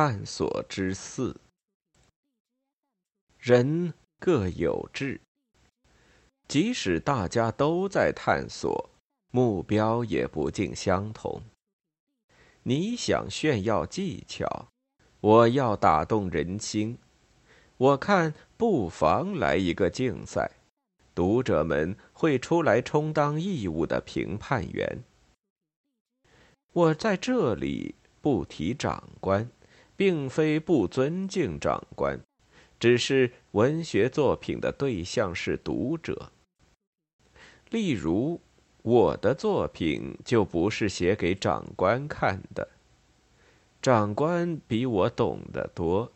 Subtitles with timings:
[0.00, 1.34] 探索之四：
[3.36, 5.20] 人各有志，
[6.46, 8.90] 即使大家都在探索，
[9.32, 11.42] 目标也不尽相同。
[12.62, 14.68] 你想炫耀技巧，
[15.18, 16.96] 我要打动人心。
[17.76, 20.48] 我看不妨来一个竞赛，
[21.12, 25.02] 读者们会出来充当义务的评判员。
[26.72, 29.50] 我在这里不提长官。
[29.98, 32.20] 并非不尊敬长官，
[32.78, 36.30] 只是文学作品的对象是读者。
[37.70, 38.40] 例如，
[38.82, 42.68] 我的作品就不是写给长官看的。
[43.82, 46.12] 长官比我懂得多，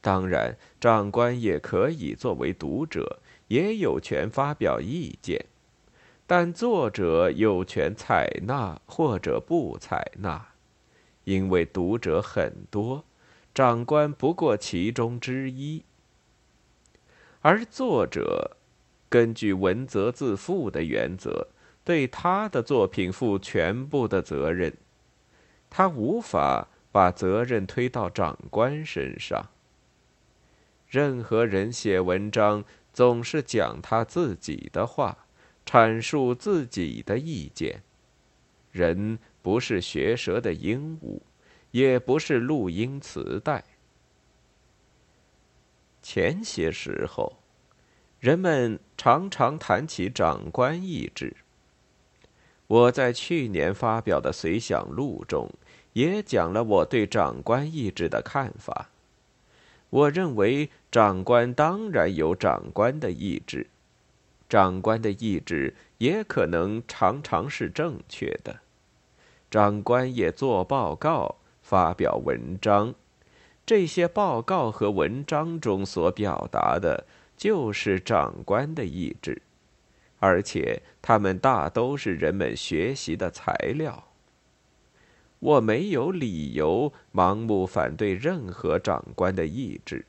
[0.00, 5.44] 当然，长官也可以作为读者，也有权发表意见，
[6.26, 10.55] 但作者有权采纳或者不采纳。
[11.26, 13.04] 因为读者很多，
[13.52, 15.82] 长官不过其中之一，
[17.40, 18.56] 而作者
[19.08, 21.48] 根据文责自负的原则，
[21.82, 24.72] 对他的作品负全部的责任，
[25.68, 29.48] 他无法把责任推到长官身上。
[30.88, 35.26] 任何人写文章总是讲他自己的话，
[35.66, 37.82] 阐述自己的意见，
[38.70, 39.18] 人。
[39.46, 41.20] 不是学舌的鹦鹉，
[41.70, 43.62] 也不是录音磁带。
[46.02, 47.34] 前些时候，
[48.18, 51.36] 人们常常谈起长官意志。
[52.66, 55.48] 我在去年发表的随想录中，
[55.92, 58.90] 也讲了我对长官意志的看法。
[59.90, 63.68] 我认为，长官当然有长官的意志，
[64.48, 68.62] 长官的意志也可能常常是正确的。
[69.50, 72.94] 长官也做报告、发表文章，
[73.64, 79.40] 这些报告和文章中所表达的，就是长官的意志，
[80.18, 84.04] 而且他们大都是人们学习的材料。
[85.38, 90.04] 我没有理由盲目反对任何长官的意志，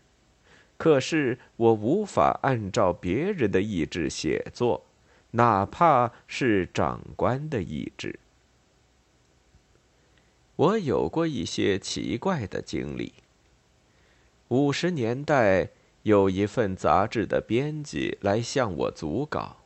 [0.78, 4.86] 可是我无法按照别人的意志写作，
[5.32, 8.20] 哪怕是长官的意志。
[10.58, 13.14] 我有过一些奇怪的经历。
[14.48, 15.70] 五十年代，
[16.02, 19.58] 有一份杂志的编辑来向我组稿，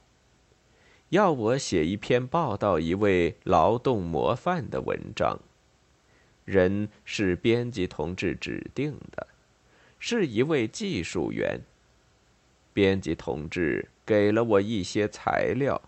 [1.10, 5.40] 要我写一篇报道一位劳动模范的文章。
[6.44, 9.28] 人是编辑同志指定的，
[9.98, 11.62] 是一位技术员。
[12.74, 15.82] 编辑同志给了我一些材料，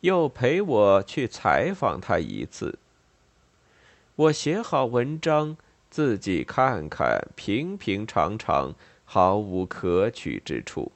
[0.00, 2.78] 又陪我去采访他一次。
[4.20, 5.56] 我写好文章，
[5.88, 8.74] 自己看看，平平常常，
[9.06, 10.92] 毫无可取之处。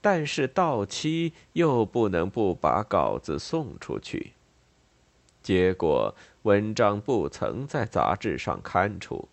[0.00, 4.32] 但是到期又不能不把稿子送出去。
[5.44, 6.12] 结果
[6.42, 9.28] 文章不曾在杂志上刊出，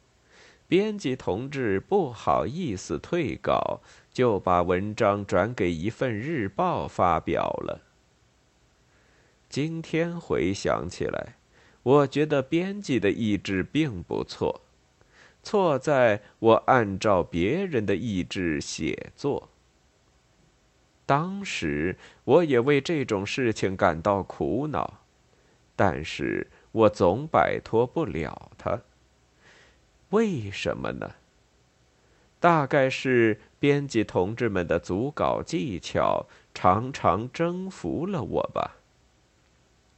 [0.67, 3.81] 编辑同志不好意思退稿，
[4.13, 7.81] 就把文章转给一份日报发表了。
[9.49, 11.37] 今天回想起来。
[11.85, 14.61] 我觉得编辑的意志并不错，
[15.43, 19.49] 错在我按照别人的意志写作。
[21.05, 25.01] 当时我也为这种事情感到苦恼，
[25.75, 28.81] 但是我总摆脱不了它。
[30.09, 31.11] 为什么呢？
[32.39, 38.77] 大概是编辑同志们的组稿技巧常常征服了我吧。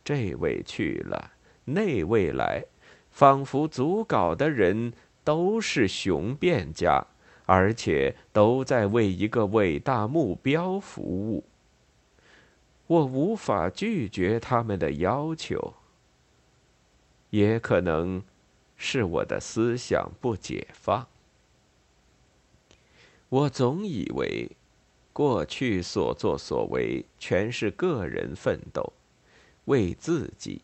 [0.04, 1.32] 这位去了。
[1.70, 2.64] 那未来，
[3.12, 4.94] 仿佛组稿的人
[5.26, 7.06] 都是雄辩家，
[7.46, 11.44] 而且都在为一个伟大目标服务。
[12.88, 15.74] 我无法拒绝他们的要求，
[17.32, 18.24] 也可能
[18.78, 21.06] 是我的思想不解放。
[23.28, 24.50] 我总以为，
[25.12, 28.94] 过去所作所为全是个人奋斗，
[29.66, 30.62] 为自己。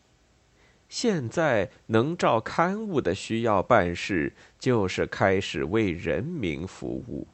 [0.88, 7.26] 现在能照刊物的需要办事，就是开始为人民服务。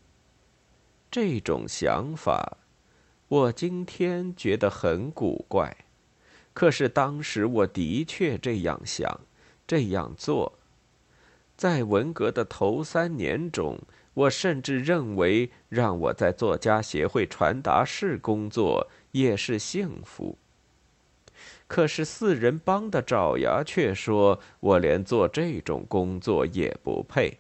[1.11, 2.57] 这种想法，
[3.29, 5.77] 我今天觉得很古怪，
[6.55, 9.21] 可是当时我的确这样想，
[9.67, 10.59] 这样做。
[11.57, 13.79] 在文革的头三年中，
[14.15, 20.39] 我甚至认为让我在作家协会传达室工作也是幸福。
[21.71, 27.39] 可是四人帮的爪牙却说我连做这种工作也不配，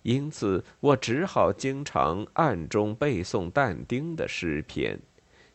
[0.00, 4.98] 因此我只好经常暗中背诵但丁的诗篇，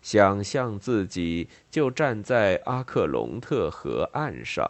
[0.03, 4.63] 想象自己就站在阿克隆特河岸上，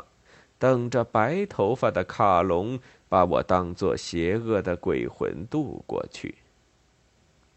[0.57, 2.79] 等着白头发的卡隆
[3.09, 6.35] 把我当作邪恶的鬼魂渡过去。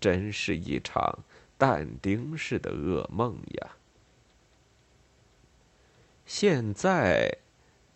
[0.00, 1.20] 真是一场
[1.56, 3.70] 但丁式的噩梦呀！
[6.28, 7.38] 现在，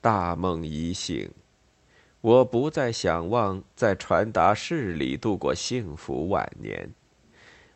[0.01, 1.33] 大梦已醒，
[2.21, 6.93] 我不再想望在传达室里度过幸福晚年。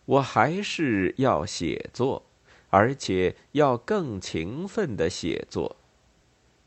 [0.05, 2.25] 我还是要写作，
[2.71, 5.75] 而且要更勤奋的写作。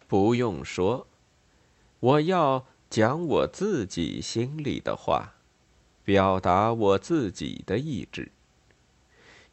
[0.05, 1.07] 不用说，
[2.01, 5.35] 我要讲我自己心里的话，
[6.03, 8.33] 表达我自己的意志。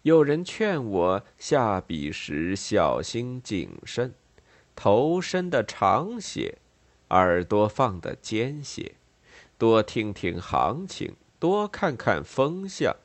[0.02, 4.12] 有人劝我下笔时小心谨慎。
[4.76, 6.58] 头伸的长些，
[7.10, 8.94] 耳朵放的尖些，
[9.56, 12.96] 多听听行情，多看看风向，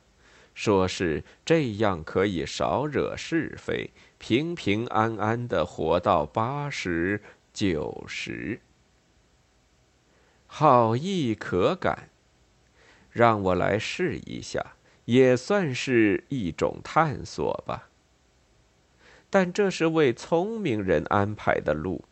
[0.54, 7.22] 说是这样可以少惹是非，平平安安的活到八十
[7.52, 8.60] 九十。
[10.46, 12.10] 好意可感，
[13.10, 14.74] 让我来试一下，
[15.04, 17.89] 也算是一种探索吧。
[19.30, 22.04] 但这是为聪明人安排的路，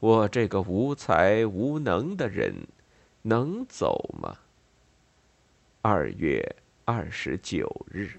[0.00, 2.66] 我这个无才无能的人，
[3.22, 4.36] 能走吗？
[5.80, 8.10] 二月二十九日。